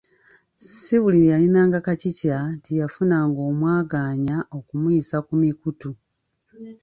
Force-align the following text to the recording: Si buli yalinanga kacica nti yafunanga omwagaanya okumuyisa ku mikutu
Si 0.79 0.95
buli 1.01 1.21
yalinanga 1.31 1.77
kacica 1.87 2.35
nti 2.55 2.71
yafunanga 2.79 3.39
omwagaanya 3.49 4.35
okumuyisa 4.57 5.17
ku 5.25 5.33
mikutu 5.41 5.89